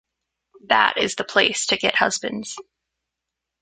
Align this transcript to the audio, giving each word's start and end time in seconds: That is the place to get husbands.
That 0.69 0.97
is 0.97 1.13
the 1.13 1.23
place 1.23 1.67
to 1.67 1.77
get 1.77 1.93
husbands. 1.93 2.57